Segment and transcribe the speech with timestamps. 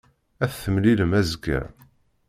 [0.43, 1.59] Ad t-temlilem azekka.